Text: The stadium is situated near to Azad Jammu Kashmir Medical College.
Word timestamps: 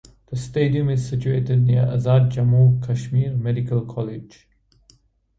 The 0.31 0.35
stadium 0.35 0.89
is 0.89 1.07
situated 1.07 1.57
near 1.61 1.85
to 1.85 1.91
Azad 1.91 2.31
Jammu 2.31 2.83
Kashmir 2.83 3.37
Medical 3.37 3.85
College. 3.85 4.47